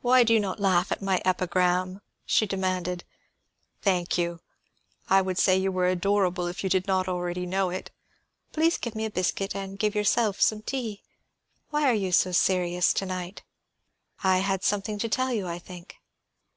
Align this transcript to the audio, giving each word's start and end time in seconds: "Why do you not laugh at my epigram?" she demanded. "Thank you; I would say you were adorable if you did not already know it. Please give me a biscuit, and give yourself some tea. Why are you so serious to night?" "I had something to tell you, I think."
"Why 0.00 0.22
do 0.22 0.32
you 0.32 0.38
not 0.38 0.60
laugh 0.60 0.92
at 0.92 1.02
my 1.02 1.20
epigram?" 1.24 2.02
she 2.24 2.46
demanded. 2.46 3.02
"Thank 3.82 4.16
you; 4.16 4.38
I 5.08 5.20
would 5.20 5.38
say 5.38 5.56
you 5.56 5.72
were 5.72 5.88
adorable 5.88 6.46
if 6.46 6.62
you 6.62 6.70
did 6.70 6.86
not 6.86 7.08
already 7.08 7.46
know 7.46 7.68
it. 7.70 7.90
Please 8.52 8.78
give 8.78 8.94
me 8.94 9.06
a 9.06 9.10
biscuit, 9.10 9.56
and 9.56 9.76
give 9.76 9.96
yourself 9.96 10.40
some 10.40 10.62
tea. 10.62 11.02
Why 11.70 11.90
are 11.90 11.94
you 11.94 12.12
so 12.12 12.30
serious 12.30 12.94
to 12.94 13.06
night?" 13.06 13.42
"I 14.22 14.38
had 14.38 14.62
something 14.62 15.00
to 15.00 15.08
tell 15.08 15.32
you, 15.32 15.48
I 15.48 15.58
think." 15.58 15.96